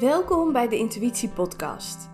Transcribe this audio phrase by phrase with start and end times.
[0.00, 2.08] Welkom bij de Intuïtie Podcast.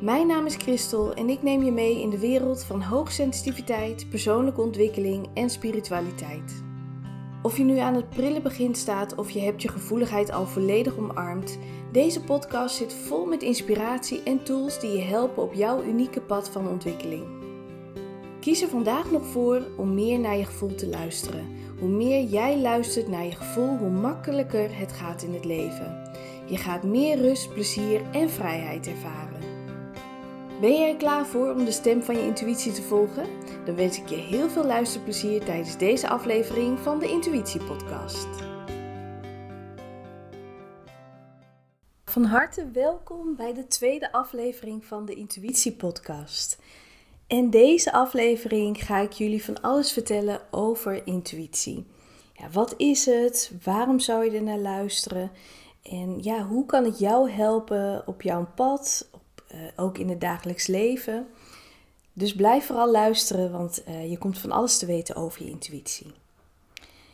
[0.00, 4.60] Mijn naam is Christel en ik neem je mee in de wereld van hoogsensitiviteit, persoonlijke
[4.60, 6.62] ontwikkeling en spiritualiteit.
[7.42, 10.96] Of je nu aan het prille begin staat of je hebt je gevoeligheid al volledig
[10.96, 11.58] omarmd,
[11.92, 16.48] deze podcast zit vol met inspiratie en tools die je helpen op jouw unieke pad
[16.48, 17.24] van ontwikkeling.
[18.40, 21.46] Kies er vandaag nog voor om meer naar je gevoel te luisteren.
[21.78, 26.02] Hoe meer jij luistert naar je gevoel, hoe makkelijker het gaat in het leven.
[26.50, 29.40] Je gaat meer rust, plezier en vrijheid ervaren.
[30.60, 33.26] Ben je er klaar voor om de stem van je intuïtie te volgen?
[33.64, 38.28] Dan wens ik je heel veel luisterplezier tijdens deze aflevering van de Intuïtie Podcast.
[42.04, 46.58] Van harte welkom bij de tweede aflevering van de Intuïtie Podcast.
[47.26, 51.86] In deze aflevering ga ik jullie van alles vertellen over intuïtie.
[52.32, 53.52] Ja, wat is het?
[53.64, 55.30] Waarom zou je er naar luisteren?
[55.82, 60.20] En ja, hoe kan het jou helpen op jouw pad, op, uh, ook in het
[60.20, 61.26] dagelijks leven?
[62.12, 66.12] Dus blijf vooral luisteren, want uh, je komt van alles te weten over je intuïtie.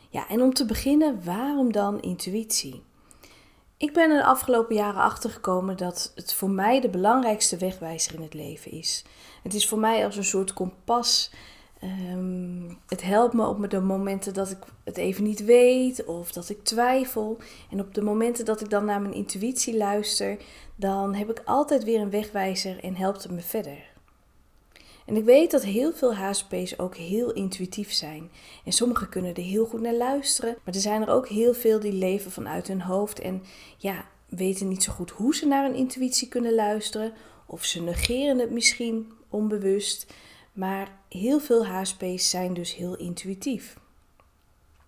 [0.09, 2.83] Ja, en om te beginnen, waarom dan intuïtie?
[3.77, 8.13] Ik ben er de afgelopen jaren achter gekomen dat het voor mij de belangrijkste wegwijzer
[8.13, 9.05] in het leven is.
[9.43, 11.31] Het is voor mij als een soort kompas.
[11.83, 16.49] Um, het helpt me op de momenten dat ik het even niet weet of dat
[16.49, 17.37] ik twijfel.
[17.71, 20.37] En op de momenten dat ik dan naar mijn intuïtie luister,
[20.75, 23.95] dan heb ik altijd weer een wegwijzer en helpt het me verder.
[25.05, 28.31] En ik weet dat heel veel HSP's ook heel intuïtief zijn.
[28.65, 30.57] En sommigen kunnen er heel goed naar luisteren.
[30.63, 33.19] Maar er zijn er ook heel veel die leven vanuit hun hoofd.
[33.19, 33.43] En
[33.77, 37.13] ja, weten niet zo goed hoe ze naar hun intuïtie kunnen luisteren.
[37.45, 40.13] Of ze negeren het misschien onbewust.
[40.57, 43.77] Maar heel veel HSP's zijn dus heel intuïtief.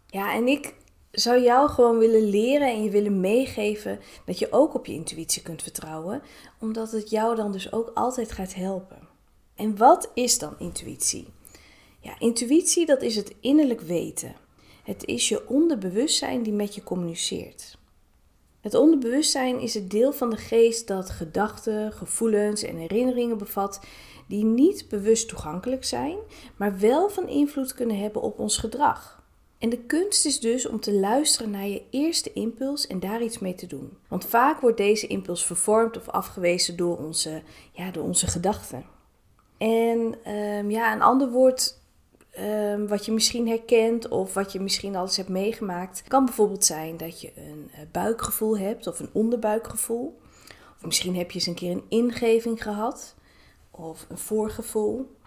[0.08, 0.76] Ja, en ik
[1.12, 5.42] zou jou gewoon willen leren en je willen meegeven dat je ook op je intuïtie
[5.42, 6.22] kunt vertrouwen,
[6.60, 9.08] omdat het jou dan dus ook altijd gaat helpen.
[9.56, 11.28] En wat is dan intuïtie?
[12.00, 14.36] Ja, intuïtie dat is het innerlijk weten.
[14.84, 17.78] Het is je onderbewustzijn die met je communiceert.
[18.62, 23.80] Het onderbewustzijn is het deel van de geest dat gedachten, gevoelens en herinneringen bevat
[24.28, 26.18] die niet bewust toegankelijk zijn,
[26.56, 29.24] maar wel van invloed kunnen hebben op ons gedrag.
[29.58, 33.40] En de kunst is dus om te luisteren naar je eerste impuls en daar iets
[33.40, 33.98] mee te doen.
[34.08, 38.86] Want vaak wordt deze impuls vervormd of afgewezen door onze, ja, door onze gedachten.
[39.58, 41.79] En um, ja, een ander woord
[42.44, 46.66] um, wat je misschien herkent of wat je misschien al eens hebt meegemaakt, kan bijvoorbeeld
[46.66, 50.20] zijn dat je een uh, buikgevoel hebt of een onderbuikgevoel.
[50.78, 53.16] Of misschien heb je eens een keer een ingeving gehad
[53.72, 55.18] of een voorgevoel.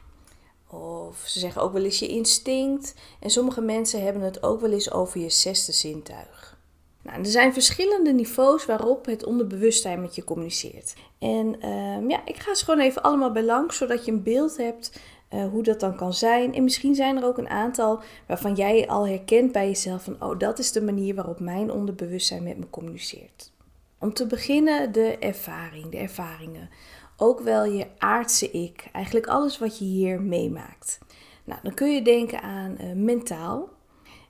[0.71, 2.95] Of ze zeggen ook wel eens je instinct.
[3.21, 6.61] En sommige mensen hebben het ook wel eens over je zesde zintuig.
[7.03, 10.95] Nou, er zijn verschillende niveaus waarop het onderbewustzijn met je communiceert.
[11.19, 14.57] En um, ja, ik ga ze gewoon even allemaal bij langs, zodat je een beeld
[14.57, 15.01] hebt
[15.35, 16.55] uh, hoe dat dan kan zijn.
[16.55, 20.39] En misschien zijn er ook een aantal waarvan jij al herkent bij jezelf van, oh,
[20.39, 23.53] dat is de manier waarop mijn onderbewustzijn met me communiceert.
[23.99, 26.71] Om te beginnen de ervaring, de ervaringen.
[27.17, 30.99] Ook wel je aardse ik, eigenlijk alles wat je hier meemaakt.
[31.45, 33.69] Nou, dan kun je denken aan uh, mentaal.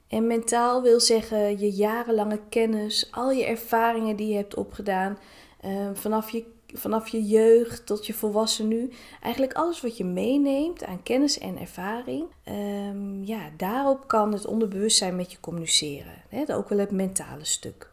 [0.08, 5.18] En mentaal wil zeggen je jarenlange kennis, al je ervaringen die je hebt opgedaan,
[5.64, 8.90] uh, vanaf, je, vanaf je jeugd tot je volwassen nu.
[9.20, 15.16] Eigenlijk alles wat je meeneemt aan kennis en ervaring, um, ja, daarop kan het onderbewustzijn
[15.16, 16.22] met je communiceren.
[16.28, 16.54] Hè?
[16.54, 17.90] Ook wel het mentale stuk.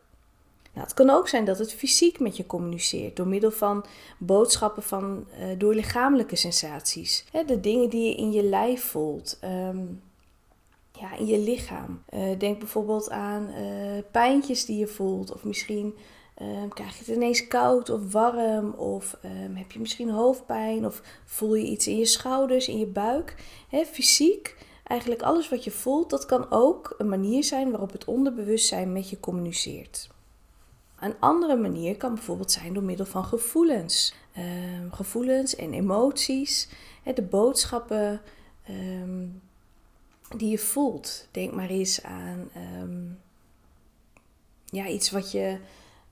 [0.74, 3.86] Nou, het kan ook zijn dat het fysiek met je communiceert door middel van
[4.18, 7.26] boodschappen van, uh, door lichamelijke sensaties.
[7.46, 9.40] De dingen die je in je lijf voelt.
[9.44, 10.02] Um,
[11.00, 12.04] ja, in je lichaam.
[12.14, 15.34] Uh, denk bijvoorbeeld aan uh, pijntjes die je voelt.
[15.34, 15.94] Of misschien
[16.42, 18.72] uh, krijg je het ineens koud of warm.
[18.72, 20.86] Of um, heb je misschien hoofdpijn.
[20.86, 23.36] Of voel je iets in je schouders, in je buik.
[23.92, 28.94] Fysiek, eigenlijk alles wat je voelt, dat kan ook een manier zijn waarop het onderbewustzijn
[28.94, 30.10] met je communiceert.
[31.00, 34.14] Een andere manier kan bijvoorbeeld zijn door middel van gevoelens.
[34.34, 36.70] Ehm, gevoelens en emoties.
[37.16, 38.22] De boodschappen
[40.38, 41.28] die je voelt.
[41.32, 42.50] Denk maar eens aan
[44.72, 45.58] ja, iets wat je,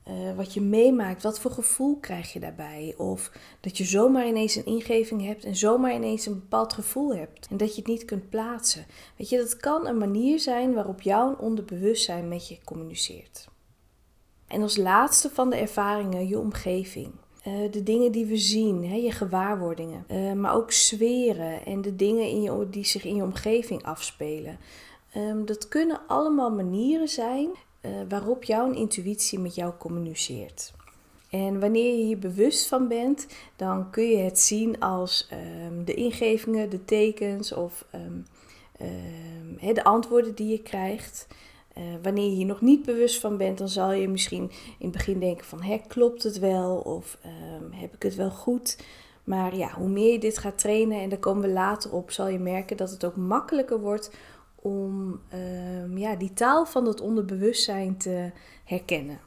[0.09, 1.24] uh, wat je meemaakt.
[1.24, 2.94] Wat voor gevoel krijg je daarbij?
[2.98, 7.48] Of dat je zomaar ineens een ingeving hebt en zomaar ineens een bepaald gevoel hebt.
[7.50, 8.86] En dat je het niet kunt plaatsen.
[9.18, 13.48] Weet je, dat kan een manier zijn waarop jouw onderbewustzijn met je communiceert.
[14.48, 17.12] En als laatste van de ervaringen je omgeving.
[17.48, 21.95] Uh, de dingen die we zien, hè, je gewaarwordingen, uh, maar ook sferen en de
[21.95, 24.57] dingen in je, die zich in je omgeving afspelen.
[25.18, 27.50] Um, dat kunnen allemaal manieren zijn
[27.81, 30.74] uh, waarop jouw intuïtie met jou communiceert.
[31.29, 35.94] En wanneer je hier bewust van bent, dan kun je het zien als ehm, de
[35.94, 38.25] ingevingen, de tekens of um,
[39.74, 41.27] de antwoorden die je krijgt.
[41.77, 44.91] Uh, wanneer je hier nog niet bewust van bent, dan zal je misschien in het
[44.91, 47.18] begin denken van, hè, klopt het wel of
[47.71, 48.77] heb ik het wel goed?
[49.27, 52.27] Maar ja, hoe meer je dit gaat trainen, en daar komen we later op, zal
[52.27, 54.12] je merken dat het ook makkelijker wordt
[54.68, 58.31] om ja, die taal van het onderbewustzijn te
[58.64, 59.19] herkennen.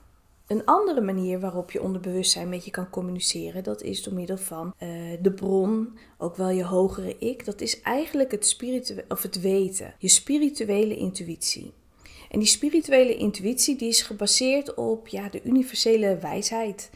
[0.50, 4.74] Een andere manier waarop je onderbewustzijn met je kan communiceren, dat is door middel van
[4.82, 4.88] uh,
[5.22, 7.44] de bron, ook wel je hogere ik.
[7.44, 8.56] Dat is eigenlijk het,
[9.08, 11.72] of het weten, je spirituele intuïtie.
[12.30, 16.90] En die spirituele intuïtie die is gebaseerd op ja, de universele wijsheid.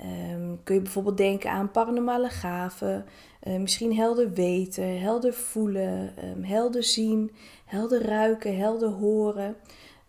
[0.00, 3.06] Um, kun je bijvoorbeeld denken aan paranormale gaven,
[3.42, 7.30] uh, misschien helder weten, helder voelen, um, helder zien,
[7.64, 9.56] helder ruiken, helder horen.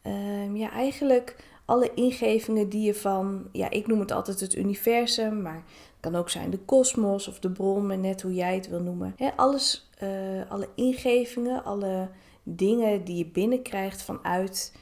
[0.04, 1.36] Um, ja, eigenlijk
[1.66, 6.16] alle ingevingen die je van, ja, ik noem het altijd het universum, maar het kan
[6.16, 9.16] ook zijn de kosmos of de bron, net hoe jij het wil noemen.
[9.36, 12.10] alles, uh, alle ingevingen, alle
[12.44, 14.74] dingen die je binnenkrijgt vanuit,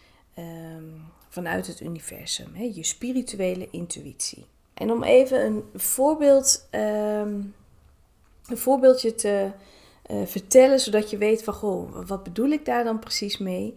[1.29, 4.45] vanuit het universum, je spirituele intuïtie.
[4.75, 7.55] En om even een voorbeeld, um,
[8.47, 9.51] een voorbeeldje te
[10.11, 13.75] uh, vertellen, zodat je weet van, goh, wat bedoel ik daar dan precies mee?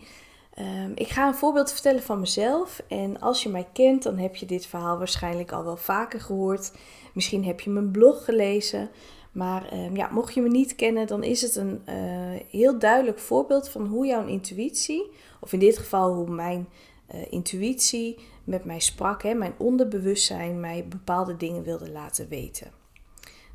[0.58, 2.82] Um, ik ga een voorbeeld vertellen van mezelf.
[2.88, 6.72] En als je mij kent, dan heb je dit verhaal waarschijnlijk al wel vaker gehoord.
[7.12, 8.90] Misschien heb je mijn blog gelezen.
[9.32, 11.94] Maar um, ja, mocht je me niet kennen, dan is het een uh,
[12.50, 15.10] heel duidelijk voorbeeld van hoe jouw intuïtie,
[15.40, 16.68] of in dit geval hoe mijn
[17.14, 18.18] uh, intuïtie
[18.48, 22.70] met mij sprak, hè, mijn onderbewustzijn mij bepaalde dingen wilde laten weten.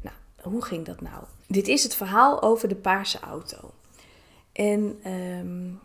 [0.02, 1.24] Nou, hoe ging dat nou?
[1.48, 3.72] Dit is het verhaal over de paarse auto.
[4.52, 5.80] En um,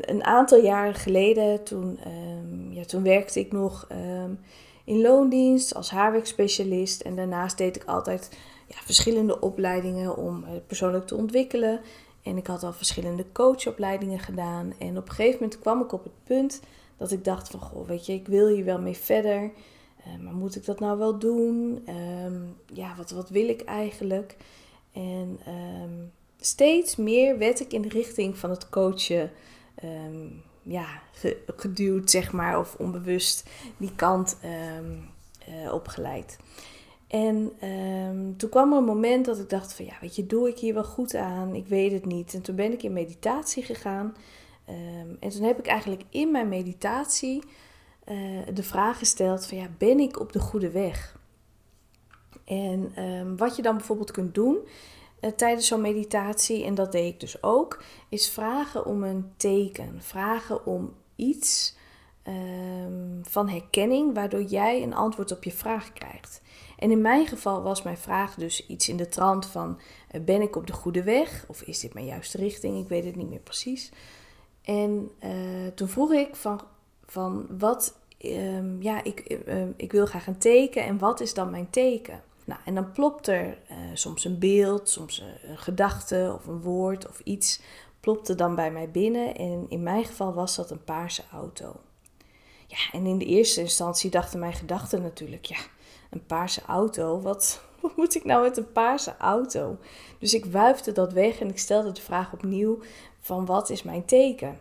[0.00, 4.40] een aantal jaren geleden, toen, um, ja, toen werkte ik nog um,
[4.84, 7.00] in loondienst als haarwerkspecialist.
[7.00, 11.80] En daarnaast deed ik altijd ja, verschillende opleidingen om uh, persoonlijk te ontwikkelen.
[12.22, 14.72] En ik had al verschillende coachopleidingen gedaan.
[14.78, 16.60] En op een gegeven moment kwam ik op het punt
[17.02, 19.42] dat ik dacht van, goh, weet je, ik wil hier wel mee verder.
[20.06, 21.88] Uh, maar moet ik dat nou wel doen?
[22.24, 24.36] Um, ja, wat, wat wil ik eigenlijk?
[24.92, 25.38] En
[26.40, 29.30] steeds meer werd ik in de richting van het coachen
[29.84, 30.86] um, ja,
[31.56, 36.38] geduwd, zeg maar, of onbewust die kant uh, opgeleid.
[37.06, 37.52] En
[38.36, 40.74] toen kwam er een moment dat ik dacht van ja, weet je, doe ik hier
[40.74, 41.54] wel goed aan?
[41.54, 42.34] Ik weet het niet.
[42.34, 44.14] En toen ben ik in meditatie gegaan.
[45.20, 47.42] En toen heb ik eigenlijk in mijn meditatie
[48.08, 51.20] uh, de vraag gesteld van ja, ben ik op de goede weg?
[52.44, 54.58] En wat je dan bijvoorbeeld kunt doen,
[55.20, 60.02] uh, tijdens zo'n meditatie, en dat deed ik dus ook, is vragen om een teken.
[60.02, 61.76] Vragen om iets
[62.28, 66.42] um, van herkenning, waardoor jij een antwoord op je vraag krijgt.
[66.78, 69.80] En in mijn geval was mijn vraag dus iets in de trant van:
[70.12, 71.44] uh, ben ik op de goede weg?
[71.48, 72.78] Of is dit mijn juiste richting?
[72.82, 73.92] Ik weet het niet meer precies.
[74.62, 75.30] En uh,
[75.74, 76.60] toen vroeg ik van,
[77.06, 79.20] van wat, um, ja, ik,
[79.76, 82.22] ik wil graag een teken en wat is dan mijn teken?
[82.44, 86.60] Nou, en dan plopt er uh, soms een beeld, soms een, een, gedachte of een
[86.60, 87.60] woord of iets,
[88.00, 89.34] plopte dan bij mij binnen.
[89.34, 91.80] En in mijn geval was dat een paarse auto.
[92.66, 95.58] Ja, en in de eerste instantie dachten mijn gedachten natuurlijk, ja,
[96.10, 99.78] een paarse auto, wat, wat moet ik nou met een paarse auto?
[100.18, 102.78] Dus ik wuifde dat weg en ik stelde de vraag opnieuw
[103.22, 104.58] van wat is mijn teken?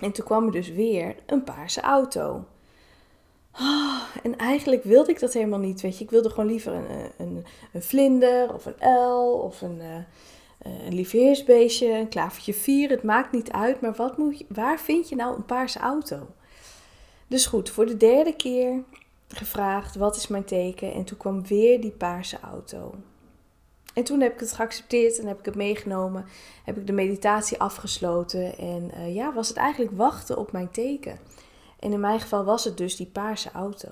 [0.00, 2.44] En toen kwam er dus weer een paarse auto.
[3.60, 6.04] Oh, en eigenlijk wilde ik dat helemaal niet, weet je.
[6.04, 9.96] Ik wilde gewoon liever een, een, een vlinder of een uil of een, uh,
[10.86, 12.90] een liefheersbeestje, een klavertje vier.
[12.90, 16.26] Het maakt niet uit, maar wat moet je, waar vind je nou een paarse auto?
[17.26, 18.82] Dus goed, voor de derde keer
[19.28, 20.92] gevraagd, wat is mijn teken?
[20.92, 22.94] En toen kwam weer die paarse auto.
[23.96, 26.24] En toen heb ik het geaccepteerd en heb ik het meegenomen.
[26.64, 28.58] Heb ik de meditatie afgesloten.
[28.58, 31.18] En uh, ja, was het eigenlijk wachten op mijn teken.
[31.80, 33.88] En in mijn geval was het dus die paarse auto.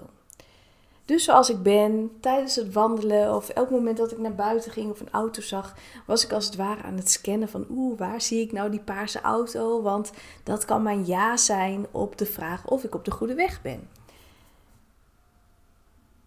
[1.05, 4.91] Dus zoals ik ben, tijdens het wandelen of elk moment dat ik naar buiten ging
[4.91, 5.75] of een auto zag,
[6.07, 8.81] was ik als het ware aan het scannen van oeh, waar zie ik nou die
[8.81, 9.83] paarse auto?
[9.83, 13.63] Want dat kan mijn ja zijn op de vraag of ik op de goede weg
[13.63, 13.89] ben.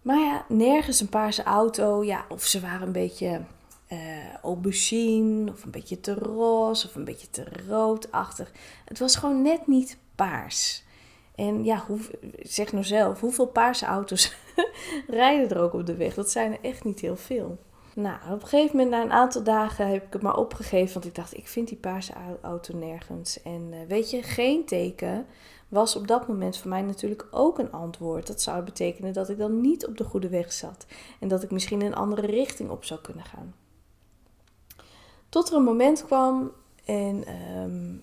[0.02, 2.04] Maar ja, nergens een paarse auto.
[2.04, 3.40] Ja, of ze waren een beetje
[3.92, 8.52] uh, aubergine, of een beetje te roze, of een beetje te roodachtig.
[8.84, 10.86] Het was gewoon net niet paars.
[11.34, 12.00] En ja, hoe,
[12.42, 14.36] zeg nou zelf, hoeveel paarse auto's
[15.06, 16.14] rijden er ook op de weg?
[16.14, 17.58] Dat zijn er echt niet heel veel.
[17.94, 20.92] Nou, op een gegeven moment, na een aantal dagen, heb ik het maar opgegeven.
[20.92, 23.42] Want ik dacht, ik vind die paarse auto nergens.
[23.42, 25.26] En uh, weet je, geen teken.
[25.68, 28.26] was op dat moment voor mij natuurlijk ook een antwoord.
[28.26, 30.86] Dat zou betekenen dat ik dan niet op de goede weg zat
[31.20, 33.54] en dat ik misschien een andere richting op zou kunnen gaan.
[35.28, 36.52] Tot er een moment kwam
[36.84, 37.94] en ehm,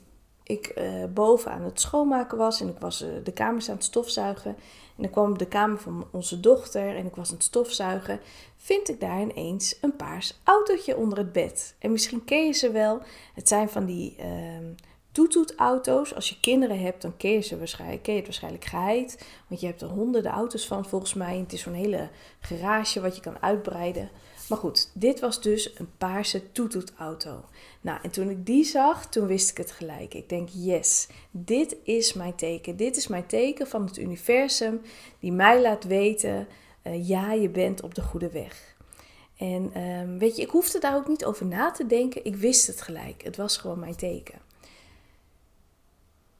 [0.43, 3.83] ik uh, boven aan het schoonmaken was en ik was uh, de kamers aan het
[3.83, 4.55] stofzuigen.
[4.95, 8.19] En dan kwam de kamer van onze dochter en ik was aan het stofzuigen.
[8.57, 11.75] Vind ik daar ineens een paars autootje onder het bed.
[11.79, 13.01] En misschien ken je ze wel.
[13.33, 14.25] Het zijn van die uh,
[15.11, 16.15] toetoetauto's.
[16.15, 19.25] Als je kinderen hebt, dan ken je, ze waarschijnlijk, ken je het waarschijnlijk geheid.
[19.47, 21.33] Want je hebt er honderden auto's van volgens mij.
[21.33, 24.09] En het is zo'n hele garage wat je kan uitbreiden.
[24.49, 27.43] Maar goed, dit was dus een paarse toetoetauto.
[27.81, 30.13] Nou, en toen ik die zag, toen wist ik het gelijk.
[30.13, 32.75] Ik denk, yes, dit is mijn teken.
[32.77, 34.81] Dit is mijn teken van het universum
[35.19, 36.47] die mij laat weten,
[36.83, 38.75] uh, ja, je bent op de goede weg.
[39.37, 42.25] En um, weet je, ik hoefde daar ook niet over na te denken.
[42.25, 43.23] Ik wist het gelijk.
[43.23, 44.39] Het was gewoon mijn teken.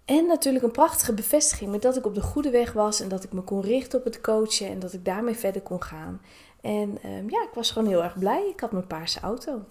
[0.05, 3.24] En natuurlijk een prachtige bevestiging met dat ik op de goede weg was en dat
[3.24, 6.21] ik me kon richten op het coachen en dat ik daarmee verder kon gaan.
[6.65, 8.48] En um, ja, ik was gewoon heel erg blij.
[8.50, 9.62] Ik had mijn paarse auto.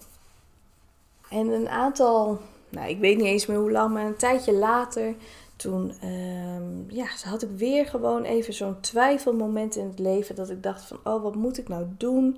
[1.29, 5.15] En een aantal, nou ik weet niet eens meer hoe lang, maar een tijdje later,
[5.55, 10.35] toen um, ja, had ik weer gewoon even zo'n twijfelmoment in het leven.
[10.35, 12.37] Dat ik dacht van, oh wat moet ik nou doen?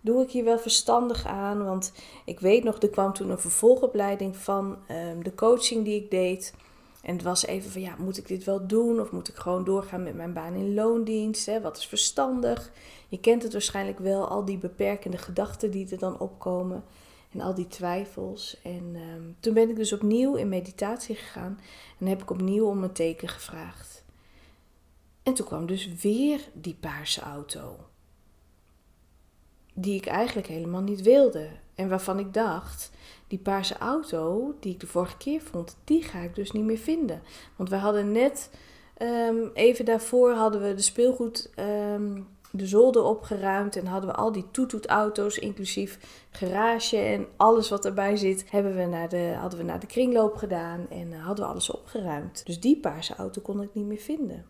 [0.00, 1.64] Doe ik hier wel verstandig aan?
[1.64, 1.92] Want
[2.24, 6.54] ik weet nog, er kwam toen een vervolgopleiding van um, de coaching die ik deed.
[7.02, 9.00] En het was even van, ja, moet ik dit wel doen?
[9.00, 11.46] Of moet ik gewoon doorgaan met mijn baan in loondienst?
[11.46, 11.60] Hè?
[11.60, 12.72] Wat is verstandig?
[13.08, 16.84] Je kent het waarschijnlijk wel, al die beperkende gedachten die er dan opkomen.
[17.32, 18.60] En al die twijfels.
[18.62, 21.60] En um, toen ben ik dus opnieuw in meditatie gegaan.
[21.98, 24.04] En heb ik opnieuw om een teken gevraagd.
[25.22, 27.76] En toen kwam dus weer die paarse auto.
[29.74, 31.48] Die ik eigenlijk helemaal niet wilde.
[31.74, 32.90] En waarvan ik dacht,
[33.32, 36.78] die paarse auto die ik de vorige keer vond, die ga ik dus niet meer
[36.78, 37.22] vinden.
[37.56, 38.50] Want we hadden net,
[39.02, 41.50] um, even daarvoor hadden we de speelgoed
[41.94, 45.98] um, de zolder opgeruimd en hadden we al die toetoetauto's, inclusief
[46.30, 50.36] garage en alles wat erbij zit, hebben we naar de, hadden we naar de kringloop
[50.36, 52.46] gedaan en uh, hadden we alles opgeruimd.
[52.46, 54.44] Dus die paarse auto kon ik niet meer vinden.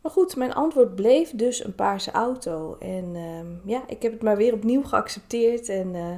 [0.00, 2.76] Maar goed, mijn antwoord bleef dus een paarse auto.
[2.78, 6.14] En uh, ja, ik heb het maar weer opnieuw geaccepteerd en uh,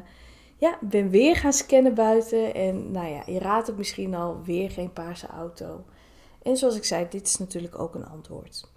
[0.57, 2.55] ja, ben weer gaan scannen buiten.
[2.55, 5.85] En nou ja, je raadt het misschien al, weer geen paarse auto.
[6.43, 8.71] En zoals ik zei, dit is natuurlijk ook een antwoord.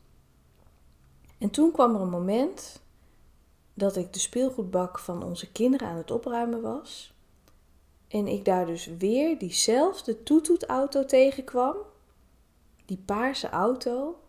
[1.38, 2.82] En toen kwam er een moment
[3.74, 7.14] dat ik de speelgoedbak van onze kinderen aan het opruimen was.
[8.08, 11.76] En ik daar dus weer diezelfde toetoetauto tegenkwam.
[12.86, 14.20] Die paarse auto.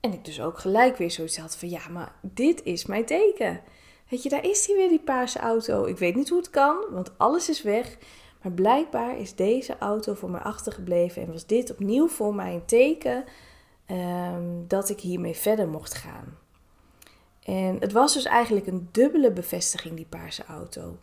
[0.00, 3.60] En ik dus ook gelijk weer zoiets had van ja, maar dit is mijn teken.
[4.08, 5.84] Weet je, daar is die weer, die paarse auto.
[5.84, 7.96] Ik weet niet hoe het kan, want alles is weg.
[8.42, 12.64] Maar blijkbaar is deze auto voor mij achtergebleven en was dit opnieuw voor mij een
[12.64, 13.24] teken
[13.90, 16.38] um, dat ik hiermee verder mocht gaan.
[17.42, 20.98] En het was dus eigenlijk een dubbele bevestiging, die paarse auto.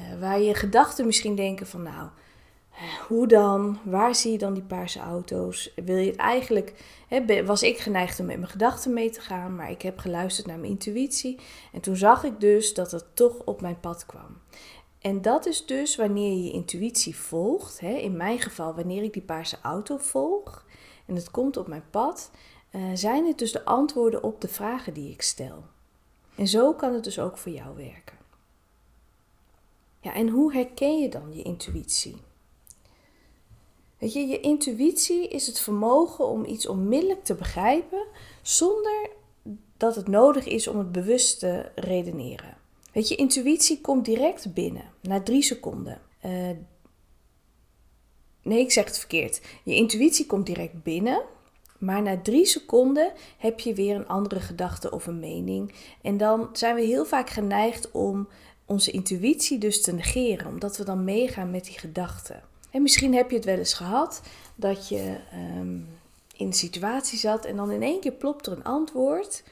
[0.00, 2.08] Uh, waar je gedachten misschien denken van nou,
[3.08, 3.78] hoe dan?
[3.82, 5.72] Waar zie je dan die paarse auto's?
[5.84, 6.74] Wil je het eigenlijk,
[7.44, 10.58] was ik geneigd om met mijn gedachten mee te gaan, maar ik heb geluisterd naar
[10.58, 11.38] mijn intuïtie.
[11.72, 14.40] En toen zag ik dus dat het toch op mijn pad kwam.
[14.98, 17.80] En dat is dus wanneer je je intuïtie volgt.
[17.80, 20.66] In mijn geval, wanneer ik die paarse auto volg,
[21.06, 22.30] en het komt op mijn pad,
[22.70, 25.64] uh, zijn het dus de antwoorden op de vragen die ik stel.
[26.34, 28.16] En zo kan het dus ook voor jou werken.
[30.00, 32.16] Ja, en hoe herken je dan je intuïtie?
[34.02, 38.06] Weet je, je intuïtie is het vermogen om iets onmiddellijk te begrijpen
[38.42, 39.10] zonder
[39.76, 42.56] dat het nodig is om het bewust te redeneren.
[42.92, 46.00] Weet je, intuïtie komt direct binnen, na drie seconden.
[46.24, 46.50] Uh,
[48.42, 49.40] Nee, ik zeg het verkeerd.
[49.62, 51.22] Je intuïtie komt direct binnen,
[51.78, 55.74] maar na drie seconden heb je weer een andere gedachte of een mening.
[56.00, 58.28] En dan zijn we heel vaak geneigd om
[58.66, 62.50] onze intuïtie dus te negeren, omdat we dan meegaan met die gedachten.
[62.72, 64.22] En misschien heb je het wel eens gehad
[64.54, 65.18] dat je
[65.58, 65.88] um,
[66.36, 69.42] in een situatie zat en dan in één keer plopt er een antwoord,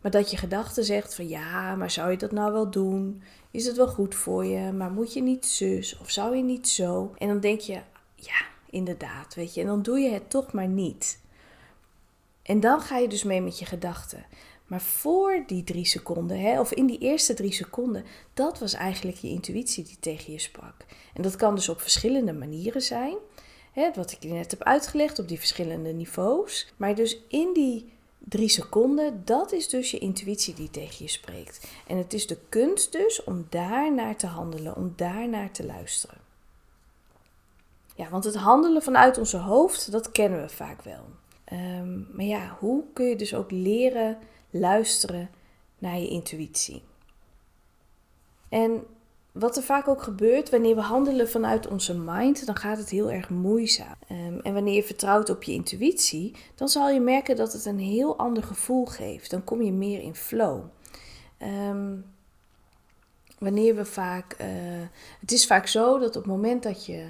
[0.00, 3.22] maar dat je gedachte zegt van ja, maar zou je dat nou wel doen?
[3.50, 4.72] Is het wel goed voor je?
[4.72, 7.14] Maar moet je niet zus of zou je niet zo?
[7.16, 7.80] En dan denk je,
[8.14, 9.60] ja, inderdaad, weet je.
[9.60, 11.20] En dan doe je het toch maar niet.
[12.42, 14.24] En dan ga je dus mee met je gedachten.
[14.68, 19.16] Maar voor die drie seconden, hè, of in die eerste drie seconden, dat was eigenlijk
[19.16, 20.74] je intuïtie die tegen je sprak.
[21.14, 23.16] En dat kan dus op verschillende manieren zijn.
[23.72, 26.72] Hè, wat ik je net heb uitgelegd op die verschillende niveaus.
[26.76, 31.66] Maar dus in die drie seconden, dat is dus je intuïtie die tegen je spreekt.
[31.86, 35.66] En het is de kunst dus om daar naar te handelen, om daar naar te
[35.66, 36.18] luisteren.
[37.94, 41.04] Ja, want het handelen vanuit onze hoofd, dat kennen we vaak wel.
[41.44, 44.18] Ehm, maar ja, hoe kun je dus ook leren
[44.50, 45.30] luisteren
[45.78, 46.82] naar je intuïtie?
[48.48, 48.86] En
[49.32, 53.10] wat er vaak ook gebeurt wanneer we handelen vanuit onze mind, dan gaat het heel
[53.10, 53.96] erg moeizaam.
[54.10, 57.78] Um, en wanneer je vertrouwt op je intuïtie, dan zal je merken dat het een
[57.78, 59.30] heel ander gevoel geeft.
[59.30, 60.64] Dan kom je meer in flow.
[61.42, 62.04] Um,
[63.38, 64.36] wanneer we vaak.
[64.40, 64.46] Uh,
[65.20, 67.06] het is vaak zo dat op het moment dat je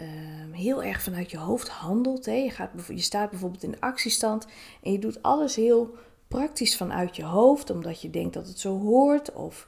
[0.00, 0.06] uh,
[0.52, 2.24] heel erg vanuit je hoofd handelt.
[2.24, 4.46] Hè, je, gaat, je staat bijvoorbeeld in de actiestand
[4.82, 5.94] en je doet alles heel
[6.32, 9.32] praktisch vanuit je hoofd, omdat je denkt dat het zo hoort.
[9.32, 9.66] Of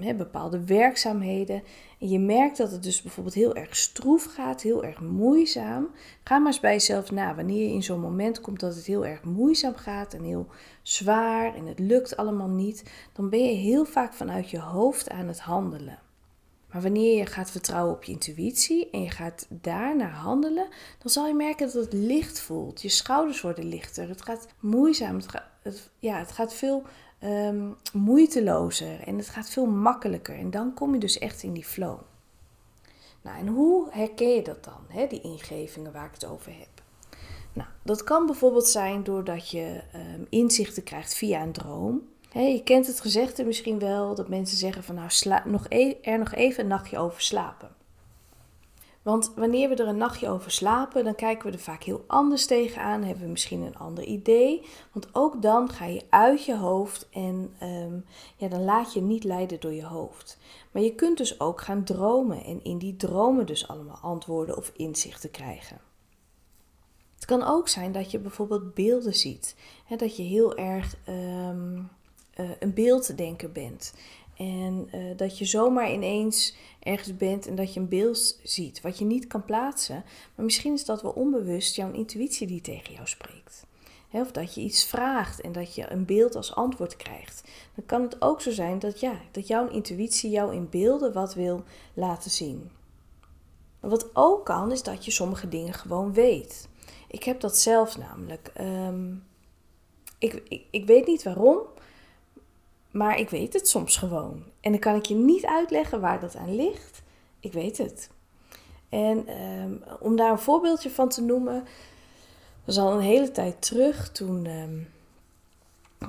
[0.00, 1.62] um, bepaalde werkzaamheden.
[1.98, 5.88] En je merkt dat het dus bijvoorbeeld heel erg stroef gaat, heel erg moeizaam.
[6.24, 7.34] Ga maar eens bij jezelf na.
[7.34, 10.46] Wanneer je in zo'n moment komt dat het heel erg moeizaam gaat en heel
[10.82, 15.26] zwaar en het lukt allemaal niet, dan ben je heel vaak vanuit je hoofd aan
[15.26, 15.98] het handelen.
[16.72, 21.26] Maar wanneer je gaat vertrouwen op je intuïtie en je gaat daarnaar handelen, dan zal
[21.26, 22.82] je merken dat het licht voelt.
[22.82, 24.08] Je schouders worden lichter.
[24.08, 25.16] Het gaat moeizaam.
[25.16, 26.82] Het gaat, ja, het gaat veel
[27.24, 30.38] um, moeitelozer en het gaat veel makkelijker.
[30.38, 31.98] En dan kom je dus echt in die flow.
[33.22, 36.82] Nou, en hoe herken je dat dan, hè, die ingevingen waar ik het over heb?
[37.52, 42.08] Nou, dat kan bijvoorbeeld zijn doordat je um, inzichten krijgt via een droom.
[42.32, 46.18] Je kent het gezegde misschien wel dat mensen zeggen van nou sla nog e er
[46.18, 47.76] nog even een nachtje over slapen.
[49.08, 52.46] Want wanneer we er een nachtje over slapen, dan kijken we er vaak heel anders
[52.46, 53.02] tegenaan.
[53.02, 54.66] Hebben we misschien een ander idee.
[54.92, 58.04] Want ook dan ga je uit je hoofd en um,
[58.36, 60.38] ja, dan laat je niet leiden door je hoofd.
[60.70, 64.72] Maar je kunt dus ook gaan dromen en in die dromen dus allemaal antwoorden of
[64.76, 65.80] inzichten krijgen.
[67.14, 69.56] Het kan ook zijn dat je bijvoorbeeld beelden ziet.
[69.84, 71.88] Hè, dat je heel erg um,
[72.40, 73.92] uh, een beelddenker bent.
[74.36, 78.98] En uh, dat je zomaar ineens ergens bent en dat je een beeld ziet wat
[78.98, 80.04] je niet kan plaatsen.
[80.34, 83.66] Maar misschien is dat wel onbewust jouw intuïtie die tegen jou spreekt.
[84.10, 87.42] of dat je iets vraagt en dat je een beeld als antwoord krijgt.
[87.74, 91.34] Dan kan het ook zo zijn dat, ja, dat jouw intuïtie jou in beelden wat
[91.34, 92.70] wil laten zien.
[93.80, 96.68] wat ook kan, is dat je sommige dingen gewoon weet.
[97.08, 98.50] Ik heb dat zelf namelijk.
[98.54, 99.14] Ehm,
[100.18, 101.58] ik, ik weet niet waarom,
[102.90, 104.42] maar ik weet het soms gewoon.
[104.60, 107.02] En dan kan ik je niet uitleggen waar dat aan ligt.
[107.40, 108.10] Ik weet het.
[108.88, 111.64] En ehm, om daar een voorbeeldje van te noemen,
[112.64, 114.12] is al een hele tijd terug.
[114.12, 114.78] Toen ehm,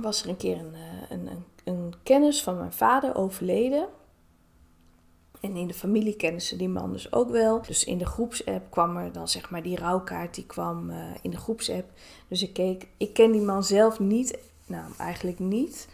[0.02, 3.88] was er een keer een, eh, een, een, een, kennis van mijn vader overleden.
[5.39, 7.62] En in de familie kennen ze die man dus ook wel.
[7.62, 11.32] Dus in de groepsapp kwam er dan zeg maar die rouwkaart, die kwam uh, in
[11.32, 11.92] de groepsapp.
[12.28, 15.88] Dus ik keek, ik ken die man zelf niet, nou eigenlijk niet.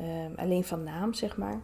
[0.00, 1.60] Um, alleen van naam, zeg maar.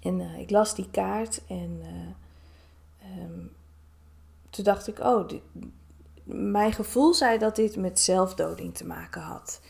[0.00, 3.52] En uh, ik las die kaart en uh, um,
[4.50, 5.42] toen dacht ik, oh, dit,
[6.24, 9.60] mijn gevoel zei dat dit met zelfdoding te maken had.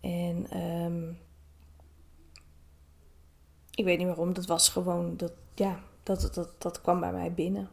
[0.00, 1.18] En um,
[3.74, 7.32] ik weet niet waarom, dat was gewoon, dat, ja, dat, dat, dat kwam bij mij
[7.32, 7.68] binnen.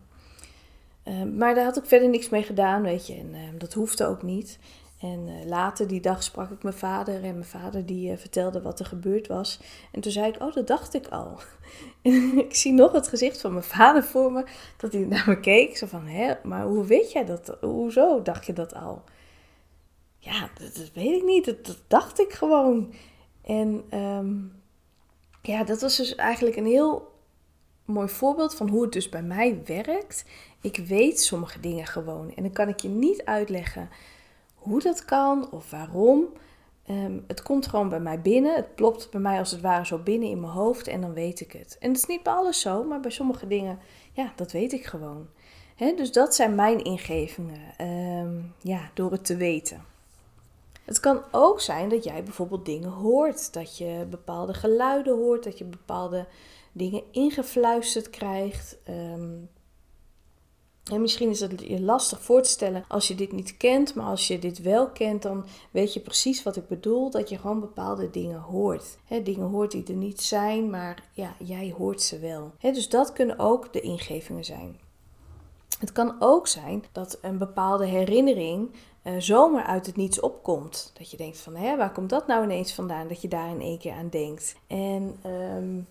[1.35, 4.59] maar daar had ik verder niks mee gedaan, weet je, en dat hoefde ook niet.
[5.01, 8.61] En uh, later die dag sprak ik mijn vader en mijn vader die uh, vertelde
[8.61, 9.59] wat er gebeurd was.
[9.91, 11.39] En toen zei ik, oh, dat dacht ik al.
[12.45, 14.45] Ik zie nog het gezicht van mijn vader voor me,
[14.77, 15.77] dat hij naar me keek.
[15.77, 17.57] Zo van, hè, maar hoe weet jij dat?
[17.61, 19.03] Hoezo dacht je dat al?
[20.17, 22.93] Ja, dat, weet ik niet, dat, dacht ik gewoon.
[23.41, 24.61] En um,
[25.41, 27.11] ja, dat was dus eigenlijk een heel
[27.85, 30.25] mooi voorbeeld van hoe het dus bij mij werkt.
[30.61, 33.89] Ik weet sommige dingen gewoon en dan kan ik je niet uitleggen
[34.61, 36.25] hoe dat kan of waarom.
[36.85, 38.55] Ehm, het komt gewoon bij mij binnen.
[38.55, 41.39] Het plopt bij mij als het ware zo binnen in mijn hoofd en dan weet
[41.39, 41.77] ik het.
[41.79, 43.79] En het is niet bij alles zo, maar bij sommige dingen,
[44.11, 45.27] ja, dat weet ik gewoon.
[45.95, 49.85] dus dat zijn mijn ingevingen, ehm, ja, door het te weten.
[50.85, 55.57] Het kan ook zijn dat jij bijvoorbeeld dingen hoort, dat je bepaalde geluiden hoort, dat
[55.57, 56.27] je bepaalde
[56.71, 58.77] dingen ingefluisterd krijgt.
[58.89, 59.49] Um,
[60.83, 64.05] en misschien is het je lastig voor te stellen als je dit niet kent, maar
[64.05, 67.09] als je dit wel kent, dan weet je precies wat ik bedoel.
[67.09, 68.97] Dat je gewoon bepaalde dingen hoort.
[69.23, 72.51] dingen hoort die er niet zijn, maar ja, jij hoort ze wel.
[72.59, 74.79] dus dat kunnen ook de ingevingen zijn.
[75.79, 78.71] Het kan ook zijn dat een bepaalde herinnering
[79.03, 80.91] uh, zomaar uit het niets opkomt.
[80.97, 83.07] Dat je denkt van, hè, waar komt dat nou ineens vandaan?
[83.07, 84.55] Dat je daar in één keer aan denkt.
[84.67, 85.87] En um,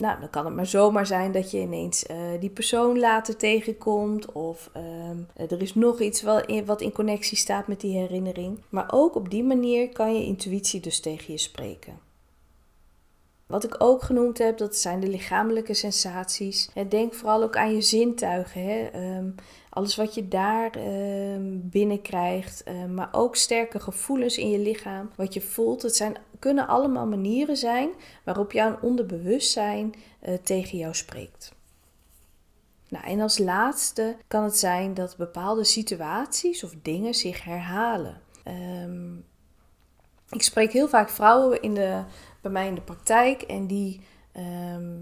[0.00, 4.32] nou, dan kan het maar zomaar zijn dat je ineens uh, die persoon later tegenkomt.
[4.32, 8.60] Of um, er is nog iets in, wat in connectie staat met die herinnering.
[8.68, 12.09] Maar ook op die manier kan je intuïtie dus tegen je spreken.
[13.50, 16.70] Wat ik ook genoemd heb, dat zijn de lichamelijke sensaties.
[16.88, 18.62] Denk vooral ook aan je zintuigen.
[18.62, 18.86] Hè?
[18.86, 19.30] Ehm,
[19.70, 25.34] alles wat je daar ehm, binnenkrijgt, ehm, maar ook sterke gevoelens in je lichaam, wat
[25.34, 25.82] je voelt.
[25.82, 27.90] Het zijn, kunnen allemaal manieren zijn
[28.24, 29.94] waarop jouw onderbewustzijn
[30.28, 31.52] uh, tegen jou spreekt.
[32.88, 38.20] Nou, en als laatste kan het zijn dat bepaalde situaties of dingen zich herhalen.
[40.30, 42.02] ik spreek heel vaak vrouwen in de
[42.40, 44.00] bij mij in de praktijk en die,
[44.32, 44.96] ehm,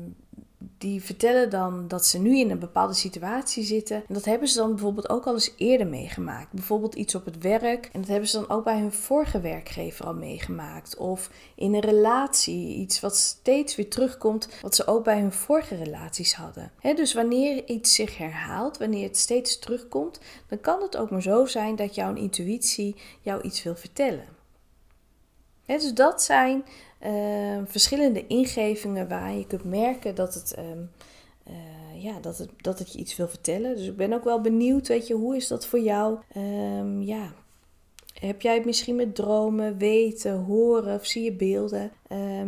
[0.78, 3.96] die vertellen dan dat ze nu in een bepaalde situatie zitten.
[3.96, 6.52] En dat hebben ze dan bijvoorbeeld ook al eens eerder meegemaakt.
[6.52, 7.90] Bijvoorbeeld iets op het werk.
[7.92, 10.96] En dat hebben ze dan ook bij hun vorige werkgever al meegemaakt.
[10.96, 15.76] Of in een relatie, iets wat steeds weer terugkomt, wat ze ook bij hun vorige
[15.76, 16.72] relaties hadden.
[16.80, 21.46] dus wanneer iets zich herhaalt, wanneer het steeds terugkomt, dan kan het ook maar zo
[21.46, 24.37] zijn dat jouw intuïtie jou iets wil vertellen.
[25.76, 26.64] Dus dat zijn
[26.98, 30.82] Ehm, verschillende ingevingen waar je kunt merken dat het, ehm,
[31.44, 33.76] eh, ja, dat, het, dat het je iets wil vertellen.
[33.76, 36.18] Dus ik ben ook wel benieuwd, weet je, hoe is dat voor jou?
[36.36, 37.32] Um, ja,
[38.20, 41.92] heb jij het misschien met dromen, weten, horen of zie je beelden?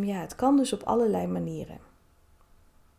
[0.00, 1.78] ja, het kan dus op allerlei manieren.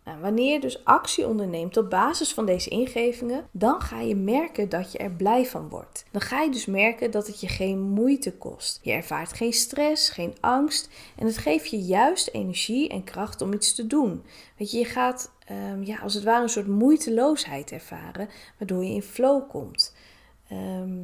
[0.03, 4.69] Nou, wanneer je dus actie onderneemt op basis van deze ingevingen, dan ga je merken
[4.69, 6.05] dat je er blij van wordt.
[6.11, 8.79] Dan ga je dus merken dat het je geen moeite kost.
[8.81, 13.53] Je ervaart geen stress, geen angst en het geeft je juist energie en kracht om
[13.53, 14.23] iets te doen.
[14.57, 18.93] Weet je, je gaat um, ja, als het ware een soort moeiteloosheid ervaren, waardoor je
[18.93, 19.95] in flow komt.
[20.47, 20.99] Ehm,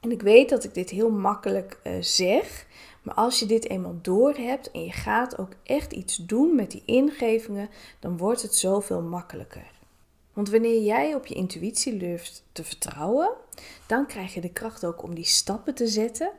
[0.00, 2.66] en ik weet dat ik dit heel makkelijk uh, zeg,
[3.04, 6.70] maar als je dit eenmaal door hebt en je gaat ook echt iets doen met
[6.70, 7.68] die ingevingen,
[8.00, 9.70] dan wordt het zoveel makkelijker.
[10.32, 13.30] Want wanneer jij op je intuïtie durft te vertrouwen,
[13.86, 16.30] dan krijg je de kracht ook om die stappen te zetten.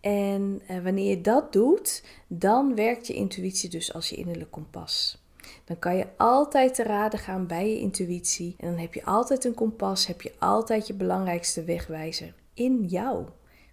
[0.00, 5.18] En eh, wanneer je dat doet, dan werkt je intuïtie dus als je innerlijk kompas.
[5.64, 8.54] Dan kan je altijd te raden gaan bij je intuïtie.
[8.58, 13.24] En dan heb je altijd een kompas, heb je altijd je belangrijkste wegwijzer in jou.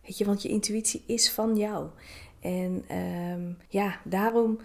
[0.06, 1.88] Weet je, want je intuïtie is van jou.
[2.48, 4.60] En ehm, ja, daarom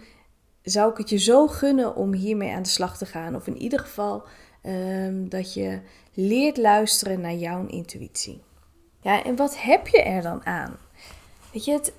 [0.61, 3.35] zou ik het je zo gunnen om hiermee aan de slag te gaan.
[3.35, 4.23] Of in ieder geval
[4.61, 5.79] ehm, dat je
[6.13, 8.41] leert luisteren naar jouw intuïtie.
[9.01, 10.77] Ja, en wat heb je er dan aan?
[11.53, 11.93] Weet je, het,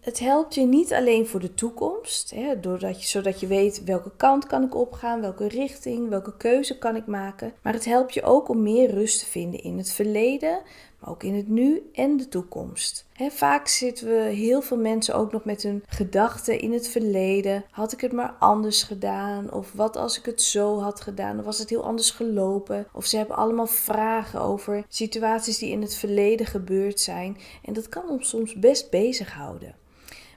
[0.00, 4.10] het helpt je niet alleen voor de toekomst, hè, doordat je, zodat je weet welke
[4.16, 7.52] kant kan ik opgaan, welke richting, welke keuze kan ik maken.
[7.62, 10.62] Maar het helpt je ook om meer rust te vinden in het verleden,
[11.06, 13.06] ook in het nu en de toekomst.
[13.30, 17.64] vaak zitten we heel veel mensen ook nog met hun gedachten in het verleden.
[17.70, 19.52] Had ik het maar anders gedaan?
[19.52, 21.42] Of wat als ik het zo had gedaan?
[21.42, 22.86] Was het heel anders gelopen?
[22.92, 27.36] Of ze hebben allemaal vragen over situaties die in het verleden gebeurd zijn.
[27.64, 29.74] En dat kan ons soms best bezighouden.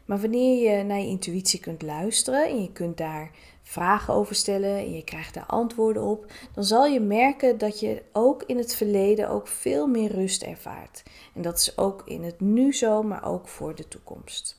[0.06, 3.32] Maar wanneer je naar je intuïtie kunt luisteren en je kunt daar
[3.68, 8.04] vragen over stellen en je krijgt daar antwoorden op, dan zal je merken dat je
[8.14, 11.04] ook in het verleden ook veel meer rust ervaart.
[11.34, 14.56] En dat is ook in het nu zo, maar ook voor de toekomst.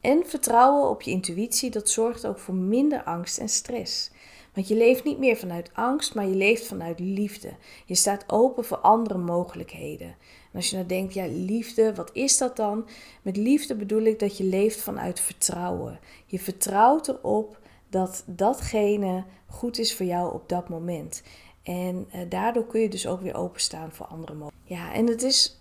[0.00, 4.10] En vertrouwen op je intuïtie, dat zorgt ook voor minder angst en stress.
[4.54, 7.50] Want je leeft niet meer vanuit angst, maar je leeft vanuit liefde.
[7.84, 10.06] Je staat open voor andere mogelijkheden.
[10.52, 12.88] En als je nou denkt, ja, liefde, wat is dat dan?
[13.22, 16.00] Met liefde bedoel ik dat je leeft vanuit vertrouwen.
[16.26, 17.57] Je vertrouwt erop
[17.90, 21.22] dat datgene goed is voor jou op dat moment.
[21.62, 24.84] En uh, daardoor kun je dus ook weer openstaan voor andere mogelijkheden.
[24.84, 25.60] Ja, en het is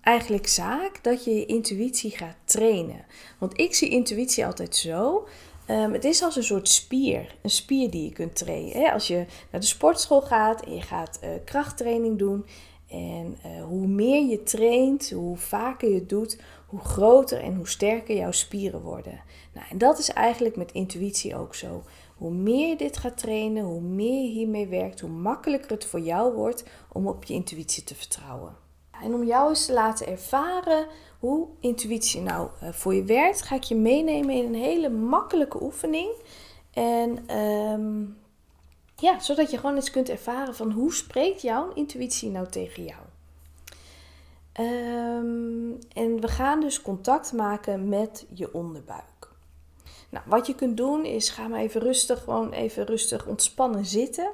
[0.00, 3.04] eigenlijk zaak dat je je intuïtie gaat trainen.
[3.38, 5.26] Want ik zie intuïtie altijd zo.
[5.70, 8.92] Um, het is als een soort spier, een spier die je kunt trainen.
[8.92, 12.46] Als je naar de sportschool gaat en je gaat uh, krachttraining doen.
[12.88, 16.38] En uh, hoe meer je traint, hoe vaker je het doet,
[16.74, 19.20] hoe groter en hoe sterker jouw spieren worden.
[19.52, 21.82] Nou, en dat is eigenlijk met intuïtie ook zo.
[22.16, 26.00] Hoe meer je dit gaat trainen, hoe meer je hiermee werkt, hoe makkelijker het voor
[26.00, 28.56] jou wordt om op je intuïtie te vertrouwen.
[29.02, 30.86] En om jou eens te laten ervaren
[31.18, 35.62] hoe intuïtie nou uh, voor je werkt, ga ik je meenemen in een hele makkelijke
[35.62, 36.10] oefening.
[36.70, 38.16] En um,
[38.96, 43.00] ja, zodat je gewoon eens kunt ervaren van hoe spreekt jouw intuïtie nou tegen jou.
[44.60, 49.32] Um, en we gaan dus contact maken met je onderbuik.
[50.10, 54.30] Nou, wat je kunt doen is ga maar even rustig, gewoon even rustig ontspannen zitten.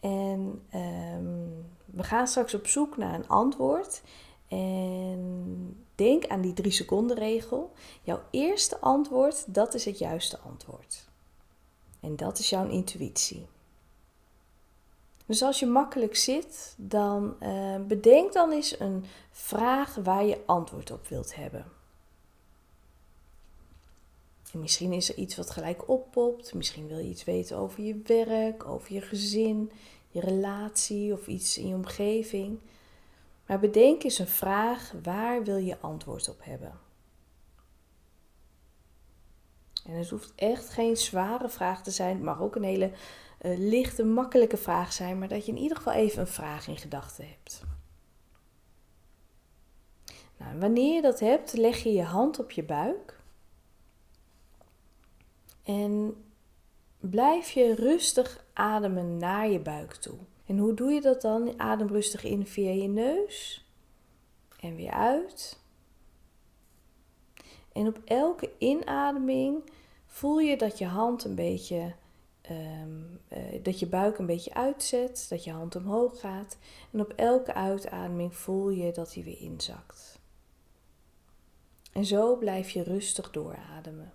[0.00, 4.02] En um, we gaan straks op zoek naar een antwoord.
[4.48, 7.72] En denk aan die drie seconden regel.
[8.02, 11.08] Jouw eerste antwoord, dat is het juiste antwoord.
[12.00, 13.46] En dat is jouw intuïtie.
[15.26, 20.90] Dus als je makkelijk zit, dan uh, bedenk dan eens een vraag waar je antwoord
[20.90, 21.64] op wilt hebben.
[24.52, 26.54] misschien is er iets wat gelijk oppopt.
[26.54, 29.70] Misschien wil je iets weten over je werk, over je gezin,
[30.08, 32.58] je relatie of iets in je omgeving.
[33.46, 36.78] Maar bedenk eens een vraag, waar wil je antwoord op hebben?
[39.86, 42.14] En het hoeft echt geen zware vraag te zijn.
[42.14, 42.90] Het mag ook een hele
[43.44, 45.18] uh, lichte, makkelijke vraag zijn.
[45.18, 47.62] Maar dat je in ieder geval even een vraag in gedachten hebt.
[50.36, 53.20] Nou, wanneer je dat hebt, leg je je hand op je buik.
[55.62, 56.24] En
[56.98, 60.18] blijf je rustig ademen naar je buik toe.
[60.46, 61.60] En hoe doe je dat dan?
[61.60, 63.64] Adem rustig in via je neus
[64.60, 65.58] en weer uit.
[67.72, 69.70] En op elke inademing
[70.06, 71.94] voel je dat je hand een beetje,
[72.48, 76.56] ehm, eh, dat je buik een beetje uitzet, dat je hand omhoog gaat.
[76.92, 80.18] En op elke uitademing voel je dat hij weer inzakt.
[81.92, 84.12] En zo blijf je rustig doorademen.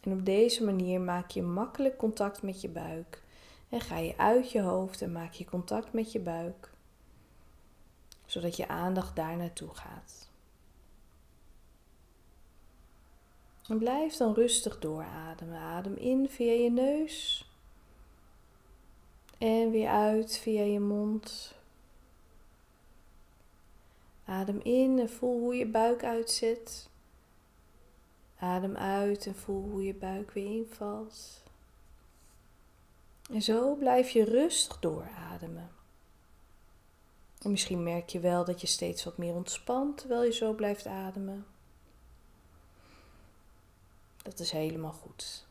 [0.00, 3.22] En op deze manier maak je makkelijk contact met je buik.
[3.68, 6.70] En ga je uit je hoofd en maak je contact met je buik,
[8.26, 10.31] zodat je aandacht daar naartoe gaat.
[13.68, 15.58] Blijf dan rustig doorademen.
[15.58, 17.46] Adem in via je neus.
[19.38, 21.54] En weer uit via je mond.
[24.24, 26.88] Adem in en voel hoe je buik uitzet.
[28.38, 31.42] Adem uit en voel hoe je buik weer invalt.
[33.30, 35.70] En zo blijf je rustig doorademen.
[37.42, 40.86] En misschien merk je wel dat je steeds wat meer ontspant terwijl je zo blijft
[40.86, 41.46] ademen.
[44.22, 45.46] Dat is helemaal goed.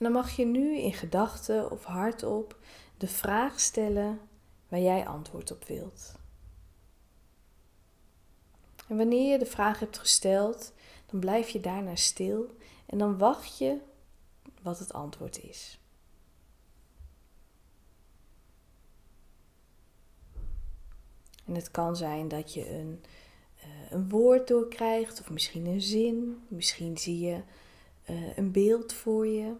[0.00, 2.58] En dan mag je nu in gedachten of hardop
[2.96, 4.20] de vraag stellen
[4.68, 6.14] waar jij antwoord op wilt.
[8.88, 10.72] En wanneer je de vraag hebt gesteld,
[11.06, 12.56] dan blijf je daarna stil
[12.86, 13.78] en dan wacht je
[14.62, 15.78] wat het antwoord is.
[21.44, 23.04] En het kan zijn dat je een,
[23.90, 26.42] een woord doorkrijgt, of misschien een zin.
[26.48, 27.40] Misschien zie je
[28.10, 29.52] uh, een beeld voor je.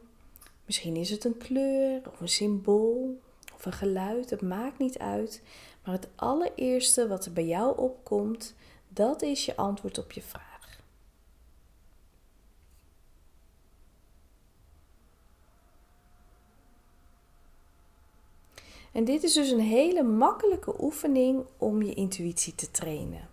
[0.64, 3.20] Misschien is het een kleur of een symbool
[3.54, 4.30] of een geluid.
[4.30, 5.42] Het maakt niet uit.
[5.84, 8.54] Maar het allereerste wat er bij jou opkomt,
[8.88, 10.48] dat is je antwoord op je vraag.
[18.92, 23.28] En dit is dus een hele makkelijke oefening om je intuïtie te trainen.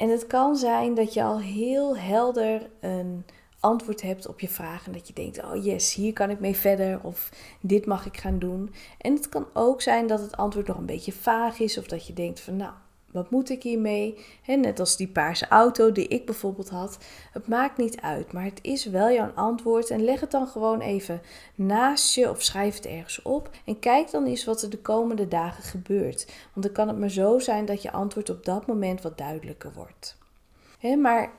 [0.00, 3.24] En het kan zijn dat je al heel helder een
[3.60, 6.56] antwoord hebt op je vraag en dat je denkt: oh yes, hier kan ik mee
[6.56, 8.72] verder of dit mag ik gaan doen.
[8.98, 12.06] En het kan ook zijn dat het antwoord nog een beetje vaag is of dat
[12.06, 12.72] je denkt van nou,
[13.12, 14.18] wat moet ik hiermee?
[14.42, 16.98] He, net als die paarse auto die ik bijvoorbeeld had.
[17.32, 19.90] Het maakt niet uit, maar het is wel jouw antwoord.
[19.90, 21.22] En leg het dan gewoon even
[21.54, 23.50] naast je of schrijf het ergens op.
[23.64, 26.26] En kijk dan eens wat er de komende dagen gebeurt.
[26.54, 29.72] Want dan kan het maar zo zijn dat je antwoord op dat moment wat duidelijker
[29.74, 30.18] wordt.
[30.78, 31.32] He, maar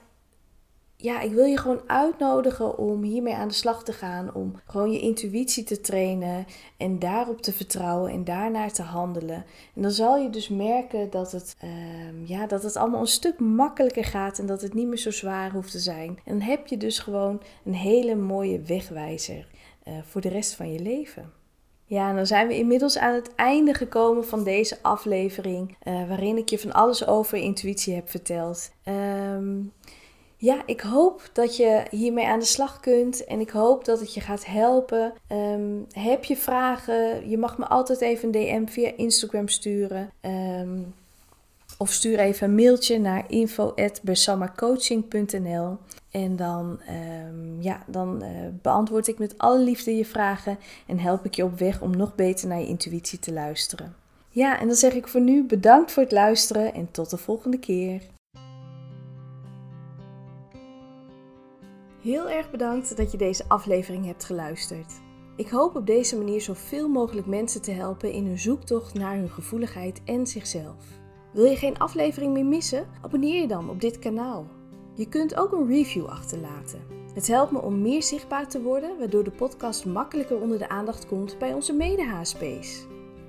[1.02, 4.34] ja, ik wil je gewoon uitnodigen om hiermee aan de slag te gaan.
[4.34, 6.46] Om gewoon je intuïtie te trainen
[6.78, 9.46] en daarop te vertrouwen en daarnaar te handelen.
[9.76, 13.40] En dan zal je dus merken dat het, ehm, ja, dat het allemaal een stuk
[13.40, 16.20] makkelijker gaat en dat het niet meer zo zwaar hoeft te zijn.
[16.26, 19.48] En dan heb je dus gewoon een hele mooie wegwijzer
[19.88, 21.32] uh, voor de rest van je leven.
[21.86, 26.38] Ja, en dan zijn we inmiddels aan het einde gekomen van deze aflevering, uh, waarin
[26.38, 28.72] ik je van alles over intuïtie heb verteld.
[28.86, 29.74] Um,
[30.42, 34.14] ja, ik hoop dat je hiermee aan de slag kunt en ik hoop dat het
[34.14, 35.14] je gaat helpen.
[35.28, 37.30] Ehm, heb je vragen?
[37.30, 40.10] Je mag me altijd even een DM via Instagram sturen.
[40.22, 40.80] Ehm,
[41.78, 45.78] of stuur even een mailtje naar info.bersamacoaching.nl
[46.12, 46.80] En dan,
[47.28, 48.30] um, ja, dan uh,
[48.62, 52.16] beantwoord ik met alle liefde je vragen en help ik je op weg om nog
[52.16, 53.96] beter naar je intuïtie te luisteren.
[54.30, 57.60] Ja, en dan zeg ik voor nu bedankt voor het luisteren en tot de volgende
[57.60, 58.02] keer.
[62.02, 65.02] Heel erg bedankt dat je deze aflevering hebt geluisterd.
[65.36, 69.30] Ik hoop op deze manier zoveel mogelijk mensen te helpen in hun zoektocht naar hun
[69.30, 70.86] gevoeligheid en zichzelf.
[71.34, 72.88] Wil je geen aflevering meer missen?
[73.02, 74.48] Abonneer je dan op dit kanaal.
[74.96, 76.82] Je kunt ook een review achterlaten.
[77.14, 81.08] Het helpt me om meer zichtbaar te worden, waardoor de podcast makkelijker onder de aandacht
[81.08, 82.86] komt bij onze mede-HSP's.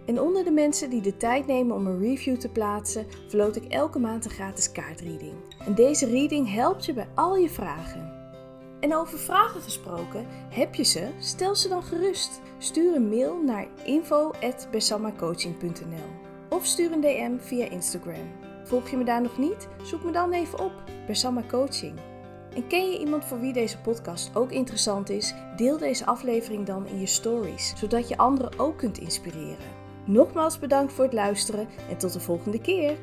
[0.07, 3.65] En onder de mensen die de tijd nemen om een review te plaatsen, verloot ik
[3.65, 5.35] elke maand een gratis kaartreading.
[5.67, 8.22] En deze reading helpt je bij al je vragen.
[8.83, 11.09] En over vragen gesproken, heb je ze?
[11.19, 12.41] Stel ze dan gerust.
[12.59, 18.31] Stuur een mail naar info.besamacoaching.nl of stuur een DM via Instagram.
[18.65, 19.69] Volg je me daar nog niet?
[19.83, 20.73] Zoek me dan even op,
[21.07, 21.99] Bersama Coaching.
[22.55, 25.35] En ken je iemand voor wie deze podcast ook interessant is?
[25.57, 29.81] Deel deze aflevering dan in je stories, zodat je anderen ook kunt inspireren.
[30.05, 32.97] Nogmaals bedankt voor het luisteren en tot de volgende keer.